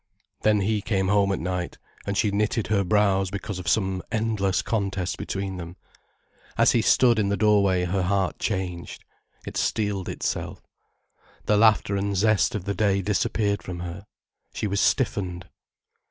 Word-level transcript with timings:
Then 0.41 0.61
he 0.61 0.81
came 0.81 1.09
home 1.09 1.31
at 1.31 1.37
night, 1.37 1.77
and 2.07 2.17
she 2.17 2.31
knitted 2.31 2.65
her 2.73 2.83
brows 2.83 3.29
because 3.29 3.59
of 3.59 3.67
some 3.67 4.01
endless 4.11 4.63
contest 4.63 5.15
between 5.15 5.57
them. 5.57 5.75
As 6.57 6.71
he 6.71 6.81
stood 6.81 7.19
in 7.19 7.29
the 7.29 7.37
doorway 7.37 7.83
her 7.85 8.01
heart 8.01 8.39
changed. 8.39 9.03
It 9.45 9.57
steeled 9.57 10.09
itself. 10.09 10.59
The 11.45 11.55
laughter 11.55 11.95
and 11.97 12.17
zest 12.17 12.55
of 12.55 12.65
the 12.65 12.73
day 12.73 13.03
disappeared 13.03 13.61
from 13.61 13.81
her. 13.81 14.07
She 14.55 14.65
was 14.65 14.81
stiffened. 14.81 15.47